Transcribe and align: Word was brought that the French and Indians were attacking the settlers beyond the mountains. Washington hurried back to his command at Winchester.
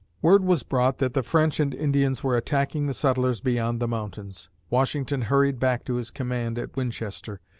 Word 0.23 0.43
was 0.43 0.63
brought 0.63 0.97
that 0.97 1.13
the 1.13 1.21
French 1.21 1.59
and 1.59 1.75
Indians 1.75 2.23
were 2.23 2.35
attacking 2.35 2.87
the 2.87 2.93
settlers 2.95 3.39
beyond 3.39 3.79
the 3.79 3.87
mountains. 3.87 4.49
Washington 4.71 5.21
hurried 5.21 5.59
back 5.59 5.85
to 5.85 5.93
his 5.97 6.09
command 6.09 6.57
at 6.57 6.75
Winchester. 6.75 7.39